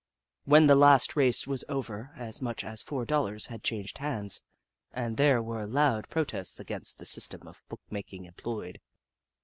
[0.45, 4.41] When the last race was over, as much as four dollars had changed hands,
[4.91, 8.81] and there were loud protests against the system of book making employed.